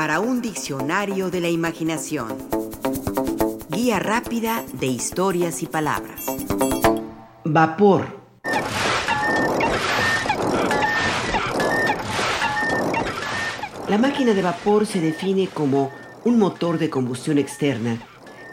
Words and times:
para 0.00 0.18
un 0.18 0.40
diccionario 0.40 1.30
de 1.30 1.42
la 1.42 1.50
imaginación. 1.50 2.28
Guía 3.68 3.98
rápida 3.98 4.64
de 4.72 4.86
historias 4.86 5.62
y 5.62 5.66
palabras. 5.66 6.24
Vapor. 7.44 8.06
La 13.90 13.98
máquina 13.98 14.32
de 14.32 14.40
vapor 14.40 14.86
se 14.86 15.02
define 15.02 15.48
como 15.48 15.90
un 16.24 16.38
motor 16.38 16.78
de 16.78 16.88
combustión 16.88 17.36
externa 17.36 17.98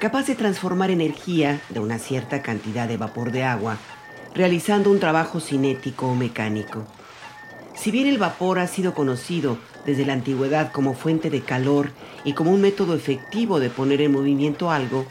capaz 0.02 0.28
de 0.28 0.36
transformar 0.36 0.92
energía 0.92 1.62
de 1.70 1.80
una 1.80 1.98
cierta 1.98 2.42
cantidad 2.42 2.90
de 2.90 2.98
vapor 2.98 3.32
de 3.32 3.46
agua, 3.46 3.78
realizando 4.36 4.92
un 4.92 5.00
trabajo 5.00 5.40
cinético 5.40 6.08
o 6.08 6.14
mecánico. 6.14 6.86
Si 7.74 7.90
bien 7.90 8.08
el 8.08 8.18
vapor 8.18 8.60
ha 8.60 8.68
sido 8.68 8.94
conocido 8.94 9.58
desde 9.88 10.06
la 10.06 10.14
antigüedad 10.14 10.72
como 10.72 10.94
fuente 10.94 11.32
de 11.32 11.42
calor 11.42 11.90
y 12.24 12.34
como 12.34 12.52
un 12.52 12.62
método 12.62 12.94
efectivo 12.94 13.60
de 13.60 13.72
poner 13.72 14.02
en 14.02 14.12
movimiento 14.12 14.70
algo, 14.70 15.08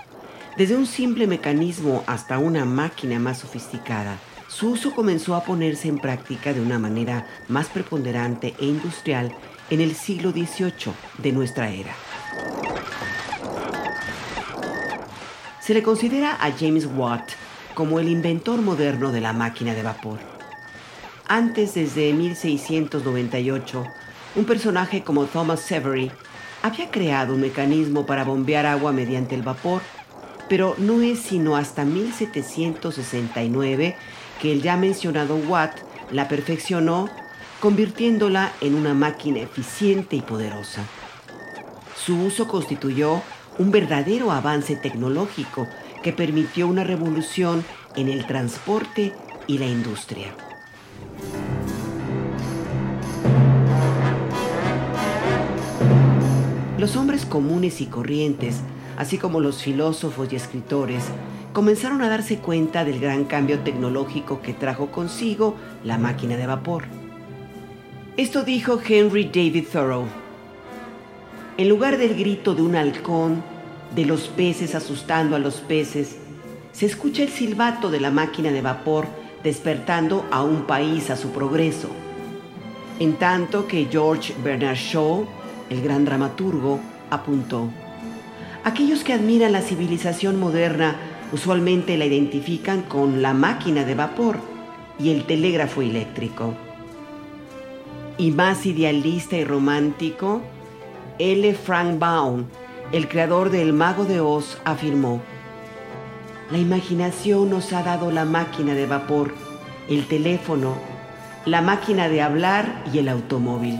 desde 0.56 0.76
un 0.76 0.86
simple 0.86 1.26
mecanismo 1.26 2.04
hasta 2.06 2.38
una 2.38 2.64
máquina 2.64 3.18
más 3.18 3.38
sofisticada, 3.38 4.18
su 4.46 4.70
uso 4.70 4.94
comenzó 4.94 5.34
a 5.34 5.44
ponerse 5.44 5.88
en 5.88 5.98
práctica 5.98 6.52
de 6.52 6.60
una 6.60 6.78
manera 6.78 7.26
más 7.48 7.66
preponderante 7.68 8.54
e 8.60 8.66
industrial 8.66 9.34
en 9.70 9.80
el 9.80 9.94
siglo 9.94 10.30
XVIII 10.30 10.92
de 11.18 11.32
nuestra 11.32 11.70
era. 11.70 11.94
Se 15.60 15.74
le 15.74 15.82
considera 15.82 16.36
a 16.40 16.52
James 16.52 16.86
Watt 16.86 17.30
como 17.74 17.98
el 17.98 18.08
inventor 18.08 18.60
moderno 18.60 19.10
de 19.10 19.20
la 19.20 19.32
máquina 19.32 19.74
de 19.74 19.82
vapor. 19.82 20.18
Antes, 21.26 21.74
desde 21.74 22.12
1698, 22.12 23.84
un 24.36 24.44
personaje 24.44 25.02
como 25.02 25.24
Thomas 25.24 25.60
Savery 25.60 26.10
había 26.62 26.90
creado 26.90 27.34
un 27.34 27.40
mecanismo 27.40 28.06
para 28.06 28.24
bombear 28.24 28.66
agua 28.66 28.92
mediante 28.92 29.34
el 29.34 29.42
vapor, 29.42 29.82
pero 30.48 30.74
no 30.78 31.02
es 31.02 31.20
sino 31.20 31.56
hasta 31.56 31.84
1769 31.84 33.96
que 34.40 34.52
el 34.52 34.62
ya 34.62 34.76
mencionado 34.76 35.36
Watt 35.36 35.78
la 36.12 36.28
perfeccionó, 36.28 37.08
convirtiéndola 37.60 38.52
en 38.60 38.74
una 38.74 38.94
máquina 38.94 39.40
eficiente 39.40 40.16
y 40.16 40.20
poderosa. 40.20 40.82
Su 41.96 42.22
uso 42.22 42.46
constituyó 42.46 43.22
un 43.58 43.70
verdadero 43.70 44.30
avance 44.30 44.76
tecnológico 44.76 45.66
que 46.02 46.12
permitió 46.12 46.68
una 46.68 46.84
revolución 46.84 47.64
en 47.96 48.08
el 48.08 48.26
transporte 48.26 49.14
y 49.46 49.58
la 49.58 49.66
industria. 49.66 50.45
Los 56.86 56.94
hombres 56.94 57.26
comunes 57.26 57.80
y 57.80 57.86
corrientes, 57.86 58.60
así 58.96 59.18
como 59.18 59.40
los 59.40 59.60
filósofos 59.60 60.32
y 60.32 60.36
escritores, 60.36 61.02
comenzaron 61.52 62.00
a 62.00 62.08
darse 62.08 62.38
cuenta 62.38 62.84
del 62.84 63.00
gran 63.00 63.24
cambio 63.24 63.58
tecnológico 63.58 64.40
que 64.40 64.52
trajo 64.52 64.92
consigo 64.92 65.56
la 65.82 65.98
máquina 65.98 66.36
de 66.36 66.46
vapor. 66.46 66.84
Esto 68.16 68.44
dijo 68.44 68.78
Henry 68.88 69.24
David 69.24 69.64
Thoreau, 69.72 70.04
en 71.56 71.68
lugar 71.68 71.98
del 71.98 72.14
grito 72.14 72.54
de 72.54 72.62
un 72.62 72.76
halcón, 72.76 73.42
de 73.96 74.04
los 74.04 74.28
peces 74.28 74.76
asustando 74.76 75.34
a 75.34 75.40
los 75.40 75.56
peces, 75.56 76.18
se 76.70 76.86
escucha 76.86 77.24
el 77.24 77.30
silbato 77.30 77.90
de 77.90 77.98
la 77.98 78.12
máquina 78.12 78.52
de 78.52 78.62
vapor 78.62 79.08
despertando 79.42 80.24
a 80.30 80.44
un 80.44 80.68
país 80.68 81.10
a 81.10 81.16
su 81.16 81.32
progreso. 81.32 81.88
En 83.00 83.14
tanto 83.14 83.66
que 83.66 83.88
George 83.90 84.34
Bernard 84.44 84.76
Shaw, 84.76 85.26
el 85.70 85.82
gran 85.82 86.04
dramaturgo, 86.04 86.80
apuntó, 87.10 87.70
aquellos 88.64 89.04
que 89.04 89.12
admiran 89.12 89.52
la 89.52 89.62
civilización 89.62 90.38
moderna 90.38 90.96
usualmente 91.32 91.96
la 91.96 92.04
identifican 92.04 92.82
con 92.82 93.22
la 93.22 93.34
máquina 93.34 93.84
de 93.84 93.94
vapor 93.94 94.38
y 94.98 95.10
el 95.10 95.24
telégrafo 95.24 95.82
eléctrico. 95.82 96.54
Y 98.18 98.30
más 98.30 98.64
idealista 98.64 99.36
y 99.36 99.44
romántico, 99.44 100.40
L. 101.18 101.54
Frank 101.54 101.98
Baum, 101.98 102.44
el 102.92 103.08
creador 103.08 103.50
del 103.50 103.72
Mago 103.72 104.04
de 104.04 104.20
Oz, 104.20 104.58
afirmó, 104.64 105.20
La 106.50 106.58
imaginación 106.58 107.50
nos 107.50 107.72
ha 107.72 107.82
dado 107.82 108.10
la 108.10 108.24
máquina 108.24 108.74
de 108.74 108.86
vapor, 108.86 109.34
el 109.88 110.06
teléfono, 110.06 110.76
la 111.44 111.60
máquina 111.60 112.08
de 112.08 112.22
hablar 112.22 112.84
y 112.92 112.98
el 112.98 113.08
automóvil, 113.08 113.78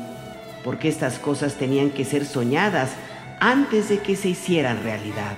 porque 0.66 0.88
estas 0.88 1.20
cosas 1.20 1.54
tenían 1.54 1.90
que 1.90 2.04
ser 2.04 2.26
soñadas 2.26 2.90
antes 3.38 3.88
de 3.88 4.00
que 4.00 4.16
se 4.16 4.30
hicieran 4.30 4.82
realidad. 4.82 5.36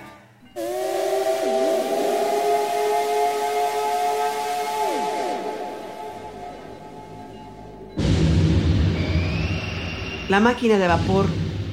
La 10.31 10.41
máquina 10.41 10.78
de 10.78 10.89
vapor 10.89 11.27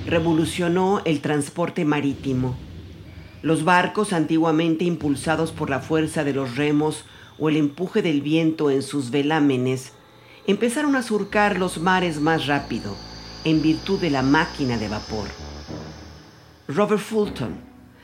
revolucionó 0.05 1.01
el 1.05 1.21
transporte 1.21 1.85
marítimo. 1.85 2.57
Los 3.41 3.63
barcos, 3.63 4.11
antiguamente 4.11 4.83
impulsados 4.83 5.53
por 5.53 5.69
la 5.69 5.79
fuerza 5.79 6.25
de 6.25 6.33
los 6.33 6.57
remos 6.57 7.05
o 7.39 7.47
el 7.47 7.55
empuje 7.55 8.01
del 8.01 8.21
viento 8.21 8.69
en 8.69 8.81
sus 8.81 9.11
velámenes, 9.11 9.93
empezaron 10.45 10.97
a 10.97 11.03
surcar 11.03 11.57
los 11.57 11.77
mares 11.77 12.19
más 12.19 12.47
rápido, 12.47 12.97
en 13.45 13.61
virtud 13.61 14.01
de 14.01 14.09
la 14.09 14.23
máquina 14.23 14.77
de 14.77 14.89
vapor. 14.89 15.27
Robert 16.67 17.01
Fulton, 17.01 17.55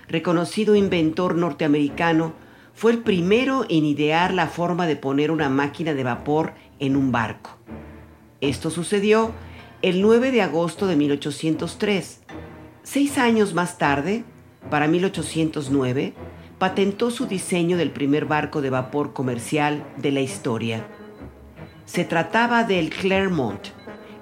reconocido 0.08 0.76
inventor 0.76 1.36
norteamericano, 1.36 2.34
fue 2.74 2.92
el 2.92 3.00
primero 3.00 3.66
en 3.68 3.86
idear 3.86 4.34
la 4.34 4.48
forma 4.48 4.88
de 4.88 4.96
poner 4.96 5.32
una 5.32 5.50
máquina 5.50 5.94
de 5.94 6.04
vapor 6.04 6.54
en 6.80 6.96
un 6.96 7.12
barco. 7.12 7.58
Esto 8.40 8.70
sucedió 8.70 9.32
el 9.82 10.02
9 10.02 10.32
de 10.32 10.44
agosto 10.44 10.86
de 10.86 10.96
1803. 10.96 12.22
Seis 12.84 13.18
años 13.18 13.54
más 13.56 13.78
tarde, 13.78 14.24
para 14.70 14.88
1809, 14.88 16.14
patentó 16.60 17.10
su 17.10 17.26
diseño 17.26 17.78
del 17.78 17.90
primer 17.90 18.26
barco 18.26 18.62
de 18.62 18.70
vapor 18.70 19.14
comercial 19.14 19.84
de 19.98 20.12
la 20.12 20.22
historia. 20.22 20.86
Se 21.86 22.06
trataba 22.06 22.64
del 22.64 22.92
Clermont, 22.92 23.70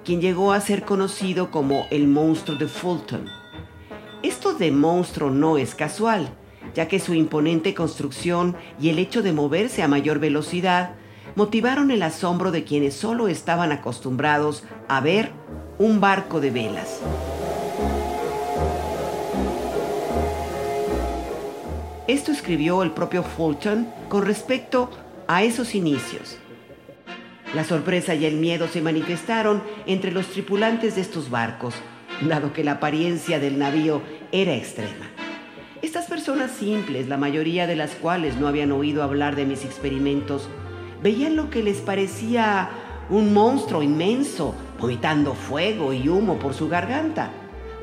quien 0.04 0.20
llegó 0.20 0.52
a 0.52 0.60
ser 0.60 0.84
conocido 0.84 1.50
como 1.50 1.86
el 1.90 2.08
monstruo 2.08 2.56
de 2.56 2.68
Fulton. 2.68 3.26
Esto 4.22 4.54
de 4.54 4.70
monstruo 4.70 5.30
no 5.30 5.58
es 5.58 5.74
casual, 5.74 6.30
ya 6.74 6.88
que 6.88 7.00
su 7.00 7.14
imponente 7.14 7.74
construcción 7.74 8.56
y 8.80 8.90
el 8.90 8.98
hecho 8.98 9.22
de 9.22 9.32
moverse 9.32 9.82
a 9.82 9.88
mayor 9.88 10.18
velocidad 10.18 10.94
motivaron 11.36 11.90
el 11.90 12.02
asombro 12.02 12.50
de 12.50 12.64
quienes 12.64 12.94
solo 12.94 13.28
estaban 13.28 13.72
acostumbrados 13.72 14.64
a 14.88 15.00
ver 15.00 15.32
un 15.78 16.00
barco 16.00 16.40
de 16.40 16.50
velas. 16.50 17.00
Esto 22.06 22.32
escribió 22.32 22.82
el 22.82 22.90
propio 22.90 23.22
Fulton 23.22 23.88
con 24.08 24.26
respecto 24.26 24.90
a 25.28 25.44
esos 25.44 25.76
inicios. 25.76 26.38
La 27.54 27.64
sorpresa 27.64 28.14
y 28.14 28.26
el 28.26 28.36
miedo 28.36 28.68
se 28.68 28.80
manifestaron 28.80 29.62
entre 29.86 30.12
los 30.12 30.28
tripulantes 30.28 30.94
de 30.94 31.00
estos 31.00 31.30
barcos, 31.30 31.74
dado 32.20 32.52
que 32.52 32.62
la 32.62 32.72
apariencia 32.72 33.40
del 33.40 33.58
navío 33.58 34.02
era 34.30 34.54
extrema. 34.54 35.10
Estas 35.82 36.06
personas 36.06 36.52
simples, 36.52 37.08
la 37.08 37.16
mayoría 37.16 37.66
de 37.66 37.74
las 37.74 37.96
cuales 37.96 38.36
no 38.36 38.46
habían 38.46 38.70
oído 38.70 39.02
hablar 39.02 39.34
de 39.34 39.46
mis 39.46 39.64
experimentos, 39.64 40.48
veían 41.02 41.34
lo 41.34 41.50
que 41.50 41.64
les 41.64 41.78
parecía 41.78 42.70
un 43.08 43.34
monstruo 43.34 43.82
inmenso, 43.82 44.54
vomitando 44.78 45.34
fuego 45.34 45.92
y 45.92 46.08
humo 46.08 46.38
por 46.38 46.54
su 46.54 46.68
garganta, 46.68 47.30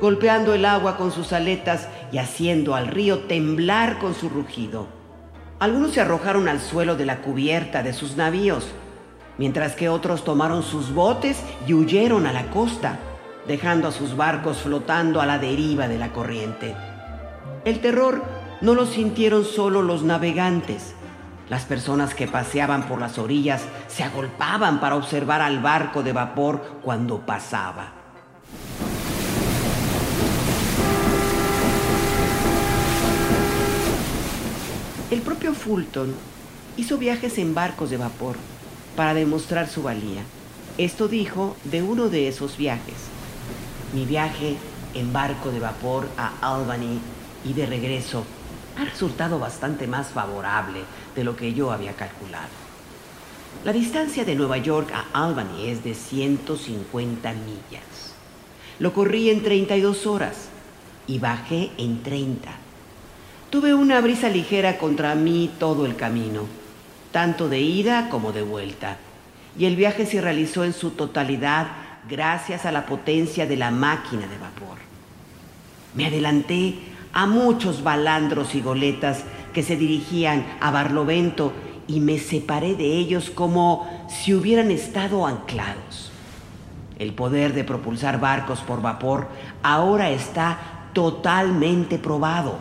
golpeando 0.00 0.54
el 0.54 0.64
agua 0.64 0.96
con 0.96 1.12
sus 1.12 1.34
aletas 1.34 1.88
y 2.10 2.16
haciendo 2.16 2.74
al 2.74 2.86
río 2.86 3.18
temblar 3.24 3.98
con 3.98 4.14
su 4.14 4.30
rugido. 4.30 4.86
Algunos 5.58 5.92
se 5.92 6.00
arrojaron 6.00 6.48
al 6.48 6.60
suelo 6.60 6.96
de 6.96 7.04
la 7.04 7.20
cubierta 7.20 7.82
de 7.82 7.92
sus 7.92 8.16
navíos, 8.16 8.68
mientras 9.38 9.74
que 9.74 9.88
otros 9.88 10.24
tomaron 10.24 10.62
sus 10.62 10.92
botes 10.92 11.42
y 11.66 11.72
huyeron 11.72 12.26
a 12.26 12.32
la 12.32 12.50
costa, 12.50 12.98
dejando 13.46 13.88
a 13.88 13.92
sus 13.92 14.16
barcos 14.16 14.58
flotando 14.58 15.20
a 15.20 15.26
la 15.26 15.38
deriva 15.38 15.88
de 15.88 15.98
la 15.98 16.12
corriente. 16.12 16.74
El 17.64 17.80
terror 17.80 18.22
no 18.60 18.74
lo 18.74 18.84
sintieron 18.84 19.44
solo 19.44 19.82
los 19.82 20.02
navegantes, 20.02 20.94
las 21.48 21.64
personas 21.64 22.14
que 22.14 22.26
paseaban 22.26 22.86
por 22.86 23.00
las 23.00 23.16
orillas 23.18 23.62
se 23.86 24.04
agolpaban 24.04 24.80
para 24.80 24.96
observar 24.96 25.40
al 25.40 25.60
barco 25.60 26.02
de 26.02 26.12
vapor 26.12 26.80
cuando 26.82 27.24
pasaba. 27.24 27.92
El 35.10 35.22
propio 35.22 35.54
Fulton 35.54 36.14
hizo 36.76 36.98
viajes 36.98 37.38
en 37.38 37.54
barcos 37.54 37.88
de 37.88 37.96
vapor 37.96 38.36
para 38.98 39.14
demostrar 39.14 39.68
su 39.68 39.84
valía. 39.84 40.24
Esto 40.76 41.06
dijo 41.06 41.56
de 41.62 41.84
uno 41.84 42.08
de 42.08 42.26
esos 42.26 42.56
viajes. 42.56 42.96
Mi 43.94 44.04
viaje 44.04 44.56
en 44.92 45.12
barco 45.12 45.52
de 45.52 45.60
vapor 45.60 46.08
a 46.16 46.32
Albany 46.40 46.98
y 47.44 47.52
de 47.52 47.66
regreso 47.66 48.24
ha 48.76 48.84
resultado 48.84 49.38
bastante 49.38 49.86
más 49.86 50.08
favorable 50.08 50.80
de 51.14 51.22
lo 51.22 51.36
que 51.36 51.54
yo 51.54 51.70
había 51.70 51.92
calculado. 51.92 52.48
La 53.64 53.72
distancia 53.72 54.24
de 54.24 54.34
Nueva 54.34 54.58
York 54.58 54.90
a 54.92 55.04
Albany 55.26 55.68
es 55.68 55.84
de 55.84 55.94
150 55.94 57.32
millas. 57.34 58.14
Lo 58.80 58.92
corrí 58.92 59.30
en 59.30 59.44
32 59.44 60.08
horas 60.08 60.48
y 61.06 61.20
bajé 61.20 61.70
en 61.78 62.02
30. 62.02 62.50
Tuve 63.50 63.74
una 63.74 64.00
brisa 64.00 64.28
ligera 64.28 64.76
contra 64.76 65.14
mí 65.14 65.52
todo 65.60 65.86
el 65.86 65.94
camino, 65.94 66.46
tanto 67.12 67.48
de 67.48 67.60
ida 67.60 68.08
como 68.10 68.32
de 68.32 68.42
vuelta, 68.42 68.96
y 69.58 69.64
el 69.64 69.76
viaje 69.76 70.06
se 70.06 70.20
realizó 70.20 70.64
en 70.64 70.72
su 70.72 70.90
totalidad 70.90 71.66
gracias 72.08 72.64
a 72.64 72.72
la 72.72 72.86
potencia 72.86 73.46
de 73.46 73.56
la 73.56 73.70
máquina 73.70 74.26
de 74.26 74.38
vapor. 74.38 74.78
Me 75.94 76.06
adelanté 76.06 76.78
a 77.12 77.26
muchos 77.26 77.82
balandros 77.82 78.54
y 78.54 78.60
goletas 78.60 79.24
que 79.52 79.62
se 79.62 79.76
dirigían 79.76 80.46
a 80.60 80.70
Barlovento 80.70 81.52
y 81.86 82.00
me 82.00 82.18
separé 82.18 82.74
de 82.74 82.84
ellos 82.84 83.30
como 83.30 84.06
si 84.08 84.34
hubieran 84.34 84.70
estado 84.70 85.26
anclados. 85.26 86.12
El 86.98 87.14
poder 87.14 87.54
de 87.54 87.64
propulsar 87.64 88.20
barcos 88.20 88.60
por 88.60 88.82
vapor 88.82 89.28
ahora 89.62 90.10
está 90.10 90.90
totalmente 90.92 91.98
probado. 91.98 92.58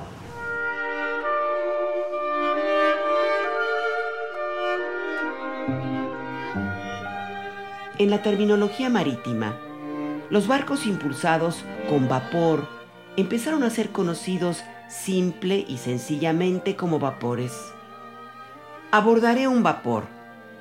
En 7.99 8.11
la 8.11 8.21
terminología 8.21 8.89
marítima, 8.89 9.57
los 10.29 10.47
barcos 10.47 10.85
impulsados 10.85 11.63
con 11.89 12.07
vapor 12.07 12.67
empezaron 13.15 13.63
a 13.63 13.69
ser 13.69 13.89
conocidos 13.89 14.63
simple 14.87 15.65
y 15.67 15.77
sencillamente 15.77 16.75
como 16.75 16.99
vapores. 16.99 17.53
Abordaré 18.91 19.47
un 19.47 19.63
vapor, 19.63 20.05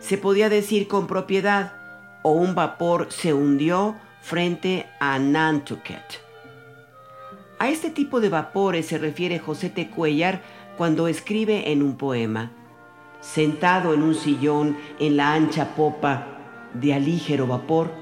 se 0.00 0.19
podía 0.19 0.49
decir 0.49 0.88
con 0.88 1.06
propiedad, 1.06 1.75
o 2.23 2.32
un 2.32 2.55
vapor 2.55 3.08
se 3.11 3.32
hundió 3.35 3.97
frente 4.23 4.87
a 4.99 5.19
Nantucket. 5.19 6.03
A 7.58 7.69
este 7.69 7.91
tipo 7.91 8.20
de 8.20 8.29
vapores 8.29 8.87
se 8.87 8.99
refiere 8.99 9.38
José 9.38 9.70
T. 9.70 9.88
Cuellar 9.91 10.43
cuando 10.76 11.06
escribe 11.06 11.70
en 11.70 11.82
un 11.82 11.97
poema, 11.97 12.50
sentado 13.20 13.94
en 13.94 14.02
un 14.02 14.14
sillón 14.14 14.76
en 14.98 15.16
la 15.16 15.32
ancha 15.32 15.74
popa 15.74 16.26
de 16.74 16.94
alígero 16.94 17.46
vapor, 17.46 17.92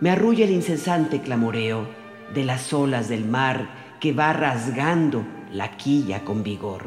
me 0.00 0.10
arrulla 0.10 0.44
el 0.44 0.50
incesante 0.50 1.20
clamoreo 1.20 1.88
de 2.34 2.44
las 2.44 2.72
olas 2.72 3.08
del 3.08 3.24
mar 3.24 3.68
que 4.00 4.12
va 4.12 4.32
rasgando 4.32 5.24
la 5.52 5.76
quilla 5.76 6.24
con 6.24 6.42
vigor. 6.42 6.84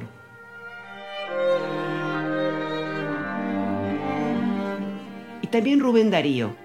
Y 5.42 5.48
también 5.48 5.80
Rubén 5.80 6.12
Darío, 6.12 6.56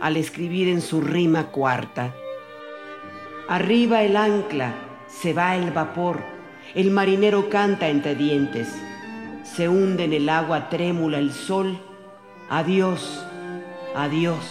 al 0.00 0.16
escribir 0.16 0.68
en 0.68 0.80
su 0.80 1.00
rima 1.00 1.48
cuarta, 1.48 2.14
Arriba 3.48 4.04
el 4.04 4.16
ancla, 4.16 4.72
se 5.08 5.32
va 5.32 5.56
el 5.56 5.72
vapor, 5.72 6.20
el 6.76 6.92
marinero 6.92 7.50
canta 7.50 7.88
entre 7.88 8.14
dientes, 8.14 8.80
se 9.44 9.68
hunde 9.68 10.04
en 10.04 10.12
el 10.12 10.28
agua 10.28 10.68
trémula 10.68 11.18
el 11.18 11.32
sol, 11.32 11.78
adiós, 12.48 13.24
adiós. 13.94 14.44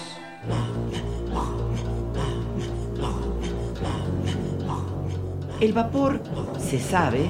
El 5.59 5.73
vapor, 5.73 6.21
se 6.57 6.79
sabe, 6.79 7.29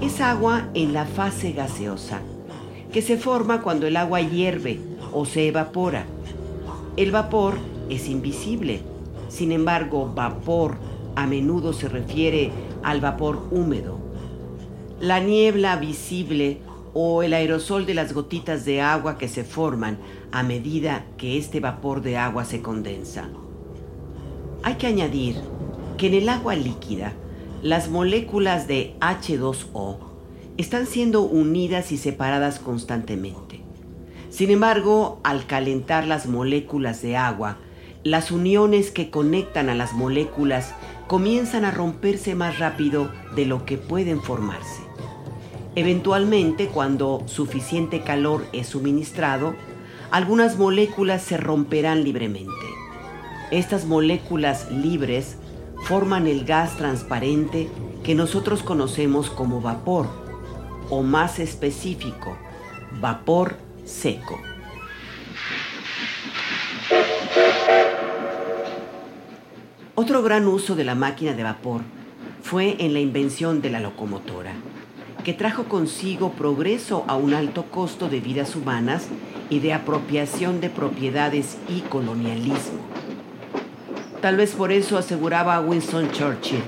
es 0.00 0.20
agua 0.20 0.68
en 0.74 0.92
la 0.92 1.04
fase 1.06 1.52
gaseosa, 1.52 2.20
que 2.92 3.02
se 3.02 3.16
forma 3.16 3.62
cuando 3.62 3.86
el 3.86 3.96
agua 3.96 4.20
hierve 4.20 4.78
o 5.12 5.24
se 5.24 5.48
evapora. 5.48 6.04
El 6.96 7.10
vapor 7.10 7.54
es 7.88 8.08
invisible, 8.08 8.80
sin 9.28 9.52
embargo, 9.52 10.12
vapor 10.14 10.76
a 11.16 11.26
menudo 11.26 11.72
se 11.72 11.88
refiere 11.88 12.52
al 12.84 13.00
vapor 13.00 13.48
húmedo. 13.50 13.98
La 15.00 15.18
niebla 15.18 15.76
visible 15.76 16.58
o 17.00 17.22
el 17.22 17.32
aerosol 17.32 17.86
de 17.86 17.94
las 17.94 18.12
gotitas 18.12 18.64
de 18.64 18.80
agua 18.80 19.18
que 19.18 19.28
se 19.28 19.44
forman 19.44 19.98
a 20.32 20.42
medida 20.42 21.04
que 21.16 21.38
este 21.38 21.60
vapor 21.60 22.02
de 22.02 22.16
agua 22.16 22.44
se 22.44 22.60
condensa. 22.60 23.28
Hay 24.64 24.74
que 24.78 24.88
añadir 24.88 25.36
que 25.96 26.08
en 26.08 26.14
el 26.14 26.28
agua 26.28 26.56
líquida 26.56 27.12
las 27.62 27.88
moléculas 27.88 28.66
de 28.66 28.96
H2O 28.98 29.98
están 30.56 30.86
siendo 30.86 31.22
unidas 31.22 31.92
y 31.92 31.98
separadas 31.98 32.58
constantemente. 32.58 33.60
Sin 34.28 34.50
embargo, 34.50 35.20
al 35.22 35.46
calentar 35.46 36.04
las 36.04 36.26
moléculas 36.26 37.00
de 37.00 37.16
agua, 37.16 37.58
las 38.02 38.32
uniones 38.32 38.90
que 38.90 39.08
conectan 39.08 39.68
a 39.68 39.76
las 39.76 39.92
moléculas 39.92 40.74
comienzan 41.06 41.64
a 41.64 41.70
romperse 41.70 42.34
más 42.34 42.58
rápido 42.58 43.08
de 43.36 43.46
lo 43.46 43.64
que 43.64 43.78
pueden 43.78 44.20
formarse. 44.20 44.87
Eventualmente, 45.78 46.66
cuando 46.66 47.22
suficiente 47.26 48.00
calor 48.00 48.44
es 48.52 48.66
suministrado, 48.66 49.54
algunas 50.10 50.58
moléculas 50.58 51.22
se 51.22 51.36
romperán 51.36 52.02
libremente. 52.02 52.50
Estas 53.52 53.84
moléculas 53.84 54.72
libres 54.72 55.36
forman 55.84 56.26
el 56.26 56.44
gas 56.44 56.76
transparente 56.76 57.68
que 58.02 58.16
nosotros 58.16 58.64
conocemos 58.64 59.30
como 59.30 59.60
vapor, 59.60 60.08
o 60.90 61.04
más 61.04 61.38
específico, 61.38 62.36
vapor 63.00 63.54
seco. 63.84 64.36
Otro 69.94 70.24
gran 70.24 70.48
uso 70.48 70.74
de 70.74 70.82
la 70.82 70.96
máquina 70.96 71.34
de 71.34 71.44
vapor 71.44 71.82
fue 72.42 72.74
en 72.80 72.94
la 72.94 72.98
invención 72.98 73.62
de 73.62 73.70
la 73.70 73.78
locomotora, 73.78 74.54
que 75.28 75.34
trajo 75.34 75.64
consigo 75.64 76.32
progreso 76.32 77.04
a 77.06 77.16
un 77.16 77.34
alto 77.34 77.64
costo 77.64 78.08
de 78.08 78.18
vidas 78.18 78.56
humanas 78.56 79.08
y 79.50 79.58
de 79.60 79.74
apropiación 79.74 80.62
de 80.62 80.70
propiedades 80.70 81.58
y 81.68 81.82
colonialismo. 81.82 82.78
Tal 84.22 84.38
vez 84.38 84.54
por 84.54 84.72
eso 84.72 84.96
aseguraba 84.96 85.60
Winston 85.60 86.10
Churchill. 86.12 86.62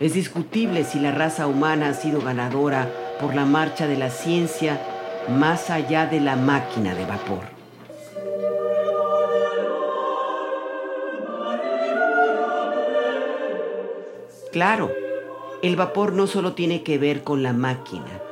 Es 0.00 0.14
discutible 0.14 0.84
si 0.84 0.98
la 1.00 1.12
raza 1.12 1.46
humana 1.46 1.90
ha 1.90 1.92
sido 1.92 2.22
ganadora 2.22 2.90
por 3.20 3.34
la 3.34 3.44
marcha 3.44 3.86
de 3.86 3.98
la 3.98 4.08
ciencia 4.08 4.80
más 5.28 5.68
allá 5.68 6.06
de 6.06 6.20
la 6.20 6.34
máquina 6.34 6.94
de 6.94 7.04
vapor. 7.04 7.42
Claro, 14.50 14.90
el 15.62 15.76
vapor 15.76 16.12
no 16.12 16.26
solo 16.26 16.54
tiene 16.54 16.82
que 16.82 16.98
ver 16.98 17.24
con 17.24 17.42
la 17.42 17.52
máquina. 17.52 18.22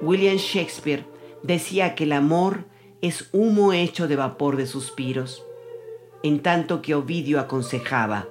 William 0.00 0.36
Shakespeare 0.36 1.04
decía 1.42 1.94
que 1.94 2.04
el 2.04 2.12
amor 2.12 2.64
es 3.00 3.28
humo 3.32 3.72
hecho 3.72 4.08
de 4.08 4.16
vapor 4.16 4.56
de 4.56 4.66
suspiros 4.66 5.44
en 6.22 6.40
tanto 6.40 6.82
que 6.82 6.94
Ovidio 6.94 7.40
aconsejaba 7.40 8.28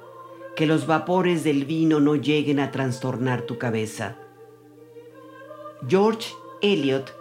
que 0.55 0.65
los 0.65 0.87
vapores 0.87 1.43
del 1.43 1.65
vino 1.65 1.99
no 1.99 2.15
lleguen 2.15 2.59
a 2.59 2.71
trastornar 2.71 3.43
tu 3.43 3.57
cabeza. 3.57 4.15
George 5.87 6.33
Eliot 6.61 7.13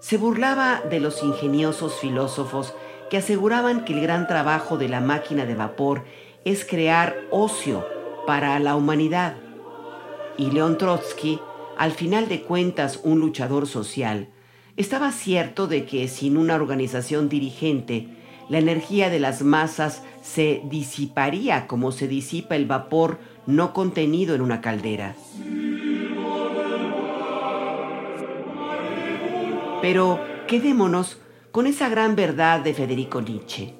se 0.00 0.16
burlaba 0.16 0.82
de 0.88 1.00
los 1.00 1.22
ingeniosos 1.22 1.98
filósofos 2.00 2.74
que 3.10 3.18
aseguraban 3.18 3.84
que 3.84 3.92
el 3.92 4.00
gran 4.00 4.26
trabajo 4.26 4.78
de 4.78 4.88
la 4.88 5.00
máquina 5.00 5.46
de 5.46 5.54
vapor 5.54 6.04
es 6.44 6.64
crear 6.64 7.16
ocio 7.30 7.86
para 8.26 8.58
la 8.58 8.74
humanidad. 8.76 9.36
Y 10.38 10.50
León 10.50 10.78
Trotsky, 10.78 11.40
al 11.78 11.92
final 11.92 12.28
de 12.28 12.42
cuentas 12.42 13.00
un 13.02 13.20
luchador 13.20 13.66
social, 13.66 14.28
estaba 14.76 15.10
cierto 15.12 15.66
de 15.66 15.86
que 15.86 16.06
sin 16.08 16.36
una 16.36 16.54
organización 16.54 17.28
dirigente, 17.28 18.08
la 18.48 18.58
energía 18.58 19.08
de 19.10 19.18
las 19.18 19.42
masas 19.42 20.02
se 20.22 20.62
disiparía 20.64 21.66
como 21.66 21.92
se 21.92 22.08
disipa 22.08 22.56
el 22.56 22.66
vapor 22.66 23.18
no 23.46 23.72
contenido 23.72 24.34
en 24.34 24.42
una 24.42 24.60
caldera. 24.60 25.16
Pero 29.80 30.20
quedémonos 30.46 31.18
con 31.52 31.66
esa 31.66 31.88
gran 31.88 32.16
verdad 32.16 32.60
de 32.60 32.74
Federico 32.74 33.22
Nietzsche. 33.22 33.74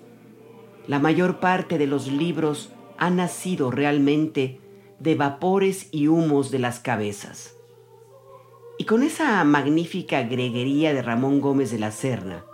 La 0.86 0.98
mayor 0.98 1.40
parte 1.40 1.78
de 1.78 1.86
los 1.86 2.06
libros 2.06 2.70
han 2.96 3.16
nacido 3.16 3.70
realmente 3.70 4.60
de 4.98 5.14
vapores 5.14 5.88
y 5.92 6.08
humos 6.08 6.50
de 6.50 6.58
las 6.58 6.80
cabezas. 6.80 7.54
Y 8.78 8.84
con 8.84 9.02
esa 9.02 9.42
magnífica 9.44 10.22
greguería 10.22 10.92
de 10.92 11.02
Ramón 11.02 11.40
Gómez 11.40 11.70
de 11.70 11.78
la 11.78 11.92
Serna, 11.92 12.44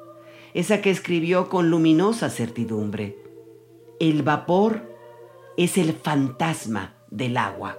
esa 0.54 0.80
que 0.80 0.90
escribió 0.90 1.48
con 1.48 1.70
luminosa 1.70 2.30
certidumbre, 2.30 3.18
el 3.98 4.22
vapor 4.22 4.82
es 5.56 5.78
el 5.78 5.92
fantasma 5.92 6.94
del 7.10 7.36
agua. 7.36 7.78